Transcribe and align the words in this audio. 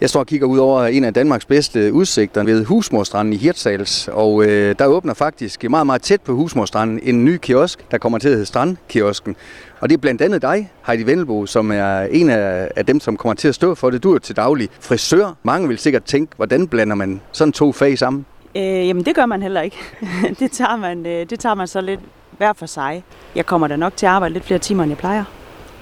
Jeg 0.00 0.10
står 0.10 0.20
og 0.20 0.26
kigger 0.26 0.46
ud 0.46 0.58
over 0.58 0.84
en 0.84 1.04
af 1.04 1.14
Danmarks 1.14 1.44
bedste 1.44 1.92
udsigter 1.92 2.44
ved 2.44 2.64
Husmorstranden 2.64 3.32
i 3.32 3.36
Hirtshals, 3.36 4.08
og 4.08 4.44
øh, 4.44 4.74
der 4.78 4.86
åbner 4.86 5.14
faktisk 5.14 5.70
meget, 5.70 5.86
meget 5.86 6.02
tæt 6.02 6.20
på 6.20 6.32
Husmorstranden 6.32 7.00
en 7.02 7.24
ny 7.24 7.36
kiosk, 7.36 7.90
der 7.90 7.98
kommer 7.98 8.18
til 8.18 8.28
at 8.28 8.32
hedde 8.34 8.46
Strandkiosken. 8.46 9.36
Og 9.80 9.88
det 9.88 9.96
er 9.96 10.00
blandt 10.00 10.22
andet 10.22 10.42
dig, 10.42 10.72
Heidi 10.86 11.02
Vendelbo, 11.02 11.46
som 11.46 11.70
er 11.70 12.00
en 12.00 12.30
af, 12.30 12.68
af 12.76 12.86
dem, 12.86 13.00
som 13.00 13.16
kommer 13.16 13.34
til 13.34 13.48
at 13.48 13.54
stå 13.54 13.74
for 13.74 13.90
det. 13.90 14.02
Du 14.02 14.14
er 14.14 14.18
til 14.18 14.36
daglig 14.36 14.68
frisør. 14.80 15.36
Mange 15.42 15.68
vil 15.68 15.78
sikkert 15.78 16.04
tænke, 16.04 16.32
hvordan 16.36 16.68
blander 16.68 16.94
man 16.94 17.20
sådan 17.32 17.52
to 17.52 17.72
fag 17.72 17.98
sammen? 17.98 18.26
Øh, 18.56 18.62
jamen 18.62 19.04
det 19.04 19.14
gør 19.14 19.26
man 19.26 19.42
heller 19.42 19.60
ikke. 19.60 19.76
det, 20.40 20.52
tager 20.52 20.76
man, 20.76 21.06
øh, 21.06 21.30
det 21.30 21.40
tager 21.40 21.54
man 21.54 21.66
så 21.66 21.80
lidt 21.80 22.00
hver 22.36 22.52
for 22.52 22.66
sig. 22.66 23.04
Jeg 23.34 23.46
kommer 23.46 23.68
da 23.68 23.76
nok 23.76 23.96
til 23.96 24.06
at 24.06 24.12
arbejde 24.12 24.32
lidt 24.32 24.44
flere 24.44 24.58
timer, 24.60 24.82
end 24.82 24.90
jeg 24.90 24.98
plejer. 24.98 25.24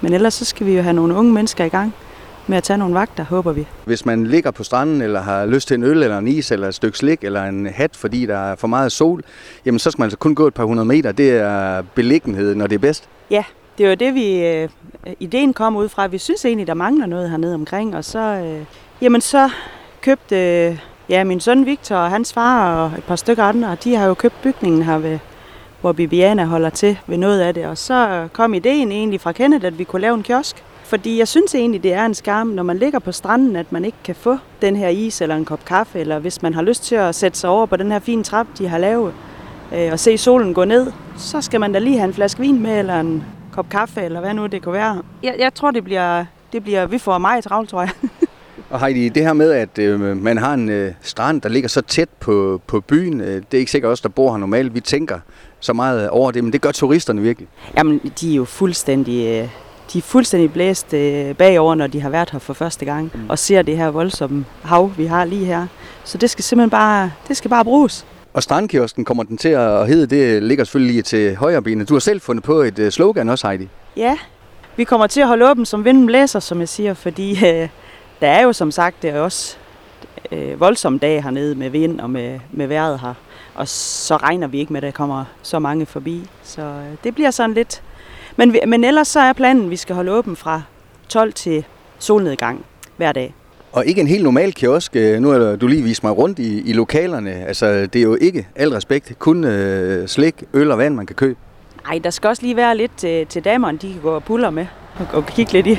Men 0.01 0.13
ellers 0.13 0.33
så 0.33 0.45
skal 0.45 0.67
vi 0.67 0.75
jo 0.75 0.81
have 0.81 0.93
nogle 0.93 1.15
unge 1.15 1.33
mennesker 1.33 1.65
i 1.65 1.69
gang 1.69 1.93
med 2.49 2.57
at 2.57 2.63
tage 2.63 2.77
nogle 2.77 2.95
vagter, 2.95 3.23
håber 3.23 3.51
vi. 3.51 3.67
Hvis 3.85 4.05
man 4.05 4.27
ligger 4.27 4.51
på 4.51 4.63
stranden, 4.63 5.01
eller 5.01 5.21
har 5.21 5.45
lyst 5.45 5.67
til 5.67 5.75
en 5.75 5.83
øl, 5.83 6.03
eller 6.03 6.17
en 6.17 6.27
is, 6.27 6.51
eller 6.51 6.67
et 6.67 6.75
stykke 6.75 6.97
slik, 6.97 7.23
eller 7.23 7.43
en 7.43 7.65
hat, 7.65 7.95
fordi 7.95 8.25
der 8.25 8.37
er 8.37 8.55
for 8.55 8.67
meget 8.67 8.91
sol, 8.91 9.23
jamen 9.65 9.79
så 9.79 9.91
skal 9.91 10.01
man 10.01 10.05
altså 10.05 10.17
kun 10.17 10.35
gå 10.35 10.47
et 10.47 10.53
par 10.53 10.63
hundrede 10.63 10.85
meter. 10.85 11.11
Det 11.11 11.31
er 11.31 11.81
beliggenheden, 11.95 12.57
når 12.57 12.67
det 12.67 12.75
er 12.75 12.79
bedst. 12.79 13.09
Ja, 13.31 13.43
det 13.77 13.89
var 13.89 13.95
det, 13.95 14.13
vi 14.13 14.45
øh, 14.45 14.69
ideen 15.19 15.53
kom 15.53 15.75
ud 15.75 15.89
fra. 15.89 16.07
Vi 16.07 16.17
synes 16.17 16.45
egentlig, 16.45 16.67
der 16.67 16.73
mangler 16.73 17.05
noget 17.05 17.29
hernede 17.29 17.53
omkring, 17.53 17.95
og 17.95 18.05
så, 18.05 18.19
øh, 18.19 18.65
jamen 19.01 19.21
så 19.21 19.49
købte 20.01 20.67
øh, 20.67 20.79
ja, 21.09 21.23
min 21.23 21.39
søn 21.39 21.65
Victor 21.65 21.95
og 21.95 22.09
hans 22.09 22.33
far 22.33 22.75
og 22.75 22.97
et 22.97 23.03
par 23.03 23.15
stykker 23.15 23.43
andre, 23.43 23.77
de 23.83 23.95
har 23.95 24.05
jo 24.05 24.13
købt 24.13 24.41
bygningen 24.43 24.83
her 24.83 24.97
ved, 24.97 25.19
hvor 25.81 25.91
Bibiana 25.91 26.45
holder 26.45 26.69
til 26.69 26.99
ved 27.07 27.17
noget 27.17 27.39
af 27.39 27.53
det. 27.53 27.65
Og 27.65 27.77
så 27.77 28.27
kom 28.33 28.53
ideen 28.53 28.91
egentlig 28.91 29.21
fra 29.21 29.31
Kenneth, 29.31 29.65
at 29.65 29.79
vi 29.79 29.83
kunne 29.83 30.01
lave 30.01 30.15
en 30.15 30.23
kiosk. 30.23 30.63
Fordi 30.83 31.19
jeg 31.19 31.27
synes 31.27 31.55
egentlig, 31.55 31.83
det 31.83 31.93
er 31.93 32.05
en 32.05 32.13
skam, 32.13 32.47
når 32.47 32.63
man 32.63 32.77
ligger 32.77 32.99
på 32.99 33.11
stranden, 33.11 33.55
at 33.55 33.71
man 33.71 33.85
ikke 33.85 33.97
kan 34.03 34.15
få 34.15 34.37
den 34.61 34.75
her 34.75 34.87
is 34.87 35.21
eller 35.21 35.35
en 35.35 35.45
kop 35.45 35.65
kaffe, 35.65 35.99
eller 35.99 36.19
hvis 36.19 36.41
man 36.41 36.53
har 36.53 36.61
lyst 36.61 36.83
til 36.83 36.95
at 36.95 37.15
sætte 37.15 37.39
sig 37.39 37.49
over 37.49 37.65
på 37.65 37.75
den 37.75 37.91
her 37.91 37.99
fine 37.99 38.23
trap, 38.23 38.47
de 38.57 38.67
har 38.67 38.77
lavet, 38.77 39.13
øh, 39.75 39.91
og 39.91 39.99
se 39.99 40.17
solen 40.17 40.53
gå 40.53 40.65
ned, 40.65 40.91
så 41.17 41.41
skal 41.41 41.59
man 41.59 41.73
da 41.73 41.79
lige 41.79 41.97
have 41.97 42.07
en 42.07 42.13
flaske 42.13 42.39
vin 42.39 42.61
med, 42.61 42.79
eller 42.79 42.99
en 42.99 43.23
kop 43.51 43.69
kaffe, 43.69 44.01
eller 44.01 44.19
hvad 44.19 44.33
nu 44.33 44.45
det 44.45 44.63
kunne 44.63 44.73
være. 44.73 45.01
Jeg, 45.23 45.35
jeg 45.39 45.53
tror, 45.53 45.71
det 45.71 45.83
bliver, 45.83 46.25
det 46.53 46.63
bliver, 46.63 46.85
vi 46.85 46.97
får 46.97 47.17
meget 47.17 47.43
travlt, 47.43 47.69
tror 47.69 47.81
jeg. 47.81 47.91
Og 48.69 48.79
Heidi, 48.79 49.09
det 49.09 49.23
her 49.23 49.33
med, 49.33 49.51
at 49.51 49.79
øh, 49.79 50.17
man 50.17 50.37
har 50.37 50.53
en 50.53 50.69
øh, 50.69 50.93
strand, 51.01 51.41
der 51.41 51.49
ligger 51.49 51.69
så 51.69 51.81
tæt 51.81 52.09
på, 52.19 52.61
på 52.67 52.81
byen, 52.81 53.21
øh, 53.21 53.27
det 53.27 53.53
er 53.53 53.57
ikke 53.57 53.71
sikkert 53.71 53.91
os, 53.91 54.01
der 54.01 54.09
bor 54.09 54.31
her 54.31 54.37
normalt. 54.37 54.75
Vi 54.75 54.79
tænker 54.79 55.19
så 55.59 55.73
meget 55.73 56.09
over 56.09 56.31
det, 56.31 56.43
men 56.43 56.53
det 56.53 56.61
gør 56.61 56.71
turisterne 56.71 57.21
virkelig. 57.21 57.47
Jamen, 57.77 58.11
de 58.21 58.31
er 58.31 58.35
jo 58.35 58.45
fuldstændig, 58.45 59.25
øh, 59.27 59.49
de 59.93 59.97
er 59.97 60.01
fuldstændig 60.01 60.53
blæst 60.53 60.93
øh, 60.93 61.35
bagover, 61.35 61.75
når 61.75 61.87
de 61.87 62.01
har 62.01 62.09
været 62.09 62.29
her 62.29 62.39
for 62.39 62.53
første 62.53 62.85
gang, 62.85 63.11
mm. 63.13 63.29
og 63.29 63.39
ser 63.39 63.61
det 63.61 63.77
her 63.77 63.89
voldsomme 63.89 64.45
hav, 64.63 64.91
vi 64.97 65.05
har 65.05 65.25
lige 65.25 65.45
her. 65.45 65.67
Så 66.03 66.17
det 66.17 66.29
skal 66.29 66.43
simpelthen 66.43 66.69
bare, 66.69 67.11
det 67.27 67.37
skal 67.37 67.49
bare 67.49 67.63
bruges. 67.63 68.05
Og 68.33 68.43
strandkiosken 68.43 69.05
kommer 69.05 69.23
den 69.23 69.37
til 69.37 69.49
at 69.49 69.87
hedde, 69.87 70.15
det 70.15 70.43
ligger 70.43 70.63
selvfølgelig 70.63 70.93
lige 70.93 71.03
til 71.03 71.35
højre 71.35 71.61
benet. 71.61 71.89
Du 71.89 71.93
har 71.93 71.99
selv 71.99 72.21
fundet 72.21 72.43
på 72.43 72.53
et 72.53 72.79
øh, 72.79 72.91
slogan 72.91 73.29
også, 73.29 73.47
Heidi. 73.47 73.67
Ja, 73.97 74.17
vi 74.75 74.83
kommer 74.83 75.07
til 75.07 75.21
at 75.21 75.27
holde 75.27 75.51
åben 75.51 75.65
som 75.65 75.85
vinden 75.85 76.05
blæser, 76.05 76.39
som 76.39 76.59
jeg 76.59 76.69
siger, 76.69 76.93
fordi 76.93 77.31
øh, 77.49 77.69
der 78.21 78.27
er 78.27 78.43
jo 78.43 78.53
som 78.53 78.71
sagt 78.71 79.01
det 79.01 79.09
er 79.09 79.19
også 79.19 79.57
øh, 80.31 80.59
voldsomme 80.59 80.99
dage 80.99 81.21
hernede 81.21 81.55
med 81.55 81.69
vind 81.69 81.99
og 81.99 82.09
med, 82.09 82.39
med 82.51 82.67
vejret 82.67 82.99
her. 82.99 83.13
Og 83.55 83.67
så 83.67 84.17
regner 84.17 84.47
vi 84.47 84.59
ikke 84.59 84.73
med, 84.73 84.83
at 84.83 84.85
der 84.85 84.91
kommer 84.91 85.25
så 85.41 85.59
mange 85.59 85.85
forbi. 85.85 86.29
Så 86.43 86.61
øh, 86.61 86.95
det 87.03 87.15
bliver 87.15 87.31
sådan 87.31 87.53
lidt... 87.53 87.81
Men, 88.35 88.55
men 88.67 88.83
ellers 88.83 89.07
så 89.07 89.19
er 89.19 89.33
planen, 89.33 89.63
at 89.63 89.69
vi 89.69 89.75
skal 89.75 89.95
holde 89.95 90.11
åben 90.11 90.35
fra 90.35 90.61
12 91.09 91.33
til 91.33 91.65
solnedgang 91.99 92.65
hver 92.97 93.11
dag. 93.11 93.33
Og 93.71 93.85
ikke 93.85 94.01
en 94.01 94.07
helt 94.07 94.23
normal 94.23 94.53
kiosk. 94.53 94.95
Øh, 94.95 95.19
nu 95.19 95.29
har 95.29 95.55
du 95.55 95.67
lige 95.67 95.83
vist 95.83 96.03
mig 96.03 96.17
rundt 96.17 96.39
i, 96.39 96.61
i 96.69 96.73
lokalerne. 96.73 97.31
Altså, 97.31 97.85
det 97.85 97.95
er 97.95 98.03
jo 98.03 98.17
ikke, 98.21 98.47
al 98.55 98.69
respekt, 98.69 99.19
kun 99.19 99.43
øh, 99.43 100.07
slik, 100.07 100.43
øl 100.53 100.71
og 100.71 100.77
vand, 100.77 100.95
man 100.95 101.05
kan 101.05 101.15
købe. 101.15 101.39
Nej, 101.87 101.99
der 102.03 102.09
skal 102.09 102.27
også 102.27 102.41
lige 102.41 102.55
være 102.55 102.77
lidt 102.77 102.91
til, 102.97 103.27
til 103.27 103.43
damerne, 103.43 103.77
de 103.77 103.93
kan 103.93 104.01
gå 104.01 104.11
og 104.11 104.23
puller 104.23 104.49
med 104.49 104.65
og, 104.99 105.05
og 105.13 105.25
kigge 105.25 105.53
lidt 105.53 105.67
i. 105.67 105.77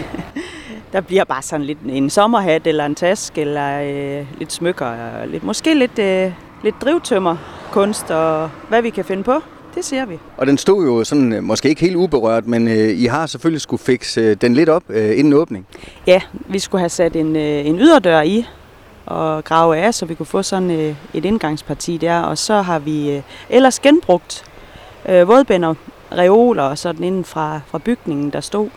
Der 0.92 1.00
bliver 1.00 1.24
bare 1.24 1.42
sådan 1.42 1.66
lidt 1.66 1.78
en 1.88 2.10
sommerhat 2.10 2.66
eller 2.66 2.86
en 2.86 2.94
taske 2.94 3.40
eller 3.40 3.80
øh, 3.80 4.26
lidt 4.38 4.52
smykker. 4.52 5.24
Lidt, 5.26 5.44
måske 5.44 5.74
lidt, 5.74 5.98
øh, 5.98 6.32
lidt 6.64 6.74
drivtømmer 6.82 7.36
kunst 7.72 8.10
og 8.10 8.50
hvad 8.68 8.82
vi 8.82 8.90
kan 8.90 9.04
finde 9.04 9.22
på. 9.22 9.34
Det 9.74 9.84
ser 9.84 10.06
vi. 10.06 10.18
Og 10.36 10.46
den 10.46 10.58
stod 10.58 10.84
jo 10.84 11.04
sådan, 11.04 11.32
øh, 11.32 11.42
måske 11.42 11.68
ikke 11.68 11.80
helt 11.80 11.96
uberørt, 11.96 12.46
men 12.46 12.68
øh, 12.68 13.00
I 13.00 13.04
har 13.04 13.26
selvfølgelig 13.26 13.60
skulle 13.60 13.82
fikse 13.82 14.20
øh, 14.20 14.36
den 14.40 14.54
lidt 14.54 14.68
op 14.68 14.82
øh, 14.88 15.18
inden 15.18 15.32
åbning. 15.32 15.66
Ja, 16.06 16.20
vi 16.32 16.58
skulle 16.58 16.80
have 16.80 16.88
sat 16.88 17.16
en, 17.16 17.36
øh, 17.36 17.66
en 17.66 17.78
yderdør 17.78 18.20
i 18.20 18.46
og 19.06 19.44
grave 19.44 19.76
af, 19.76 19.94
så 19.94 20.06
vi 20.06 20.14
kunne 20.14 20.26
få 20.26 20.42
sådan 20.42 20.70
øh, 20.70 20.94
et 21.14 21.24
indgangsparti 21.24 21.96
der. 21.96 22.20
Og 22.20 22.38
så 22.38 22.62
har 22.62 22.78
vi 22.78 23.16
øh, 23.16 23.22
ellers 23.50 23.80
genbrugt 23.80 24.44
øh, 25.08 25.28
vådbænder, 25.28 25.74
reoler 26.12 26.62
og 26.62 26.78
sådan 26.78 27.04
inden 27.04 27.24
fra, 27.24 27.60
fra 27.66 27.78
bygningen, 27.78 28.30
der 28.30 28.40
stod. 28.40 28.68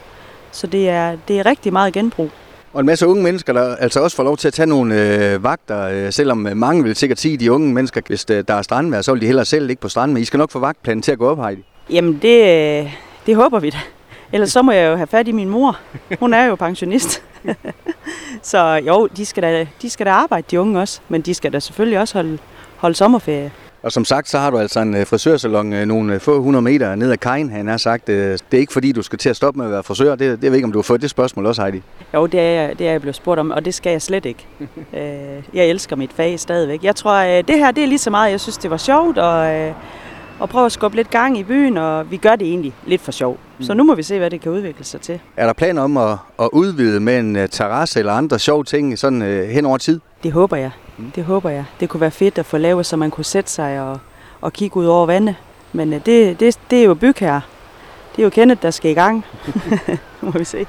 Så 0.54 0.68
det 0.68 0.90
er, 0.90 1.18
det 1.28 1.40
er 1.40 1.46
rigtig 1.46 1.74
meget 1.74 1.94
genbrug. 1.94 2.30
Og 2.74 2.80
en 2.80 2.86
masse 2.86 3.08
unge 3.08 3.24
mennesker, 3.24 3.54
der 3.54 3.76
altså 3.76 4.00
også 4.00 4.16
får 4.16 4.24
lov 4.24 4.38
til 4.38 4.48
at 4.48 4.54
tage 4.54 4.66
nogle 4.66 4.96
øh, 4.96 5.44
vagter, 5.44 5.82
øh, 5.88 6.14
selvom 6.14 6.38
mange 6.56 6.84
vil 6.84 6.96
sikkert 6.96 7.20
sige, 7.20 7.34
at 7.34 7.40
de 7.40 7.52
unge 7.52 7.74
mennesker, 7.74 8.02
hvis 8.08 8.26
øh, 8.32 8.44
der 8.48 8.54
er 8.54 8.62
strandvejr, 8.62 9.02
så 9.02 9.12
vil 9.12 9.22
de 9.22 9.26
hellere 9.26 9.46
selv 9.46 9.68
ligge 9.68 9.82
på 9.82 9.90
stranden, 9.90 10.14
men 10.14 10.22
I 10.22 10.26
skal 10.26 10.38
nok 10.38 10.52
få 10.52 10.60
vagtplanen 10.60 11.02
til 11.02 11.12
at 11.12 11.18
gå 11.18 11.30
op, 11.30 11.46
Heidi. 11.46 11.62
Jamen, 11.90 12.20
det, 12.22 12.42
øh, 12.84 12.94
det 13.26 13.36
håber 13.36 13.60
vi 13.60 13.70
da. 13.70 13.78
Ellers 14.32 14.52
så 14.52 14.62
må 14.62 14.72
jeg 14.72 14.92
jo 14.92 14.96
have 14.96 15.08
fat 15.08 15.28
i 15.28 15.32
min 15.32 15.50
mor. 15.50 15.80
Hun 16.20 16.34
er 16.34 16.46
jo 16.46 16.56
pensionist. 16.56 17.24
så 18.52 18.82
jo, 18.88 19.08
de 19.08 19.26
skal, 19.26 19.44
da, 19.44 19.68
de 19.82 19.90
skal 19.90 20.06
da 20.06 20.12
arbejde, 20.12 20.48
de 20.52 20.60
unge 20.60 20.80
også, 20.80 21.00
men 21.10 21.22
de 21.22 21.34
skal 21.34 21.54
da 21.54 21.60
selvfølgelig 21.60 22.00
også 22.00 22.14
holde, 22.14 22.38
holde 22.78 22.96
sommerferie. 22.96 23.52
Og 23.84 23.92
som 23.92 24.06
sagt, 24.06 24.30
så 24.30 24.40
har 24.40 24.50
du 24.50 24.58
altså 24.58 24.80
en 24.80 24.96
øh, 24.96 25.06
frisørsalon 25.06 25.74
øh, 25.74 25.86
nogle 25.86 26.20
få 26.20 26.42
hundrede 26.42 26.62
meter 26.62 26.96
ned 26.96 27.12
ad 27.12 27.18
kajen, 27.18 27.50
han 27.50 27.68
har 27.68 27.78
sagt. 27.78 28.10
Øh, 28.10 28.32
det 28.32 28.42
er 28.52 28.58
ikke 28.58 28.74
fordi, 28.74 28.92
du 28.92 29.02
skal 29.02 29.20
til 29.20 29.30
at 29.30 29.36
stoppe 29.36 29.58
med 29.58 29.66
at 29.66 29.72
være 29.72 29.84
frisør. 29.84 30.16
Det, 30.16 30.42
det 30.42 30.52
ved 30.52 30.56
ikke, 30.56 30.66
om 30.66 30.72
du 30.72 30.78
har 30.78 30.84
fået 30.84 31.02
det 31.02 31.10
spørgsmål 31.10 31.46
også, 31.46 31.62
Heidi. 31.62 31.82
Jo, 32.14 32.26
det 32.26 32.40
er, 32.40 32.44
jeg, 32.44 32.80
det 32.80 32.88
er 32.88 32.92
jeg 32.92 33.02
blevet 33.02 33.16
spurgt 33.16 33.40
om, 33.40 33.52
og 33.52 33.66
det 33.66 33.74
skal 33.74 33.92
jeg 33.92 34.02
slet 34.02 34.26
ikke. 34.26 34.48
jeg 35.54 35.66
elsker 35.66 35.96
mit 35.96 36.14
fag 36.14 36.40
stadigvæk. 36.40 36.84
Jeg 36.84 36.96
tror, 36.96 37.24
det 37.24 37.58
her 37.58 37.72
det 37.72 37.84
er 37.84 37.88
lige 37.88 37.98
så 37.98 38.10
meget, 38.10 38.32
jeg 38.32 38.40
synes, 38.40 38.58
det 38.58 38.72
var 38.72 38.78
sjovt, 38.78 39.18
og, 39.18 39.74
og 40.40 40.50
prøve 40.50 40.66
at 40.66 40.72
skubbe 40.72 40.96
lidt 40.98 41.10
gang 41.10 41.38
i 41.38 41.44
byen, 41.44 41.78
og 41.78 42.12
vi 42.12 42.18
gør 42.18 42.36
det 42.36 42.48
egentlig 42.48 42.74
lidt 42.86 43.02
for 43.02 43.12
sjov. 43.12 43.38
Mm. 43.58 43.66
Så 43.66 43.74
nu 43.74 43.84
må 43.84 43.96
vi 43.96 44.04
se, 44.04 44.18
hvad 44.18 44.30
det 44.30 44.42
kan 44.42 44.52
udvikle 44.52 44.86
sig 44.86 45.02
til. 45.02 45.20
Er 45.38 45.46
der 45.46 45.54
planer 45.54 45.82
om 45.82 45.98
at, 45.98 46.18
at 46.40 46.50
udvide 46.54 47.00
med 47.00 47.20
en 47.20 47.50
terrasse 47.50 48.00
eller 48.00 48.14
andre 48.14 48.40
sjove 48.40 48.64
ting 48.64 49.00
sådan 49.00 49.22
hen 49.52 49.66
over 49.66 49.78
tid? 49.78 50.00
Det 50.24 50.32
håber 50.32 50.58
jeg. 50.58 50.72
Mm. 50.98 51.12
Det 51.12 51.24
håber 51.24 51.50
jeg. 51.50 51.66
Det 51.80 51.90
kunne 51.90 52.02
være 52.02 52.12
fedt 52.12 52.38
at 52.38 52.46
få 52.46 52.58
lavet, 52.58 52.86
så 52.86 52.98
man 52.98 53.12
kunne 53.12 53.26
sætte 53.26 53.52
sig 53.52 53.82
og, 53.82 54.00
og 54.42 54.54
kigge 54.54 54.78
ud 54.78 54.86
over 54.86 55.06
vandet. 55.06 55.36
Men 55.74 55.94
øh, 55.94 56.06
det, 56.06 56.40
det, 56.40 56.60
det 56.70 56.80
er 56.80 56.84
jo 56.84 56.94
byg 56.94 57.16
her. 57.20 57.42
Det 58.16 58.20
er 58.20 58.24
jo 58.24 58.30
Kenneth, 58.30 58.62
der 58.62 58.72
skal 58.72 58.92
i 58.92 58.94
gang. 58.94 59.26
må 60.22 60.32
vi 60.32 60.44
se. 60.44 60.66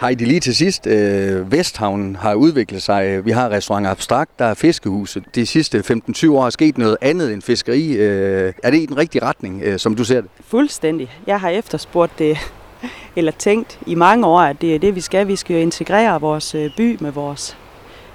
Heidi, 0.00 0.24
lige 0.24 0.40
til 0.40 0.56
sidst. 0.56 0.86
Øh, 0.86 1.52
Vesthavnen 1.52 2.16
har 2.16 2.34
udviklet 2.34 2.82
sig. 2.82 3.24
Vi 3.24 3.30
har 3.30 3.50
restaurant 3.50 3.86
Abstrakt, 3.86 4.38
der 4.38 4.44
er 4.44 4.54
fiskehuset. 4.54 5.24
De 5.34 5.46
sidste 5.46 5.78
15-20 5.78 6.30
år 6.30 6.46
er 6.46 6.50
sket 6.50 6.78
noget 6.78 6.96
andet 7.00 7.32
end 7.32 7.42
fiskeri. 7.42 7.92
Øh, 7.92 8.52
er 8.62 8.70
det 8.70 8.78
i 8.78 8.86
den 8.86 8.96
rigtige 8.96 9.24
retning, 9.24 9.62
øh, 9.62 9.78
som 9.78 9.94
du 9.94 10.04
ser 10.04 10.20
det? 10.20 10.30
Fuldstændig. 10.46 11.10
Jeg 11.26 11.40
har 11.40 11.48
efterspurgt 11.48 12.18
det, 12.18 12.38
eller 13.16 13.32
tænkt 13.32 13.78
i 13.86 13.94
mange 13.94 14.26
år, 14.26 14.40
at 14.40 14.60
det 14.60 14.74
er 14.74 14.78
det, 14.78 14.94
vi 14.94 15.00
skal. 15.00 15.28
Vi 15.28 15.36
skal 15.36 15.54
jo 15.54 15.62
integrere 15.62 16.20
vores 16.20 16.54
øh, 16.54 16.70
by 16.76 16.96
med 17.00 17.10
vores 17.10 17.56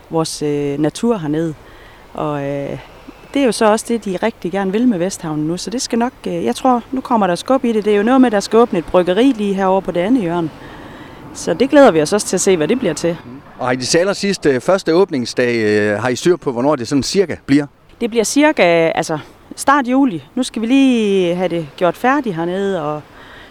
vores 0.10 0.42
øh, 0.42 0.80
natur 0.80 1.18
hernede. 1.18 1.54
Og 2.14 2.44
øh, 2.44 2.80
det 3.34 3.42
er 3.42 3.46
jo 3.46 3.52
så 3.52 3.72
også 3.72 3.86
det, 3.88 4.06
de 4.06 4.18
rigtig 4.24 4.52
gerne 4.52 4.72
vil 4.72 4.88
med 4.88 4.98
Vesthavnen 4.98 5.48
nu, 5.48 5.58
så 5.58 5.70
det 5.70 5.82
skal 5.82 6.00
nok, 6.00 6.14
øh, 6.28 6.46
jeg 6.46 6.56
tror, 6.56 6.84
nu 6.92 7.02
kommer 7.02 7.28
der 7.28 7.36
skub 7.36 7.66
i 7.66 7.72
det. 7.72 7.86
Det 7.86 7.94
er 7.94 7.98
jo 7.98 8.04
noget 8.04 8.22
med, 8.22 8.28
at 8.28 8.32
der 8.32 8.40
skal 8.40 8.60
åbne 8.60 8.80
et 8.80 8.86
bryggeri 8.86 9.34
lige 9.38 9.54
herovre 9.54 9.82
på 9.82 9.92
det 9.92 10.00
andet 10.00 10.22
hjørne. 10.22 10.50
Så 11.34 11.54
det 11.54 11.70
glæder 11.70 11.92
vi 11.92 12.02
os 12.02 12.14
også 12.14 12.28
til 12.28 12.38
at 12.38 12.42
se, 12.42 12.58
hvad 12.58 12.68
det 12.68 12.80
bliver 12.80 12.94
til. 12.94 13.18
Og 13.60 13.66
har 13.66 13.74
I 13.74 13.76
de 13.76 14.00
aller 14.00 14.14
sidste 14.14 14.50
øh, 14.50 14.62
første 14.62 14.94
åbningsdag, 14.94 15.56
øh, 15.56 16.02
har 16.02 16.10
I 16.10 16.16
styr 16.16 16.36
på, 16.36 16.52
hvornår 16.52 16.76
det 16.76 16.88
sådan 16.88 17.04
cirka 17.04 17.36
bliver? 17.46 17.66
Det 18.02 18.10
bliver 18.10 18.24
cirka, 18.24 18.92
altså 18.96 19.20
start 19.56 19.88
juli. 19.88 20.24
Nu 20.36 20.44
skal 20.44 20.62
vi 20.62 20.68
lige 20.68 21.36
have 21.36 21.50
det 21.50 21.68
gjort 21.78 21.98
færdigt 21.98 22.36
hernede, 22.36 22.84
og 22.84 23.02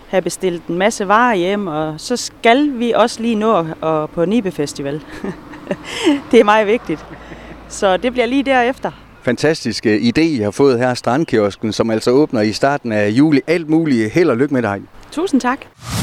have 0.08 0.22
bestilt 0.22 0.66
en 0.66 0.78
masse 0.78 1.08
varer 1.08 1.34
hjem, 1.34 1.66
og 1.66 1.94
så 1.96 2.16
skal 2.16 2.78
vi 2.78 2.92
også 2.92 3.22
lige 3.22 3.34
nå 3.34 3.66
at, 3.82 4.10
på 4.10 4.24
Nibe 4.24 4.50
Festival. 4.50 5.02
det 6.30 6.40
er 6.40 6.44
meget 6.44 6.66
vigtigt. 6.66 7.04
Så 7.68 7.96
det 7.96 8.12
bliver 8.12 8.26
lige 8.26 8.42
derefter. 8.42 8.90
Fantastisk 9.22 9.86
idé, 9.86 10.20
I 10.20 10.38
har 10.38 10.50
fået 10.50 10.78
her, 10.78 10.94
Strandkiosken, 10.94 11.72
som 11.72 11.90
altså 11.90 12.10
åbner 12.10 12.40
i 12.40 12.52
starten 12.52 12.92
af 12.92 13.08
juli. 13.08 13.40
Alt 13.46 13.68
muligt. 13.68 14.10
Held 14.12 14.30
og 14.30 14.36
lykke 14.36 14.54
med 14.54 14.62
dig. 14.62 14.80
Tusind 15.12 15.40
tak. 15.40 15.58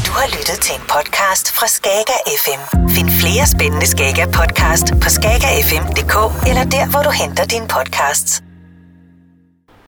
Du 0.06 0.12
har 0.12 0.28
lyttet 0.38 0.58
til 0.62 0.76
en 0.76 0.82
podcast 0.82 1.52
fra 1.52 1.68
Skager 1.68 2.20
FM. 2.44 2.62
Find 2.90 3.10
flere 3.10 3.46
spændende 3.48 3.88
Skager 3.88 4.26
podcast 4.26 4.88
på 5.04 5.10
skagerfm.dk 5.10 6.16
eller 6.50 6.64
der, 6.64 6.86
hvor 6.92 7.02
du 7.04 7.10
henter 7.22 7.46
dine 7.46 7.68
podcasts. 7.68 8.44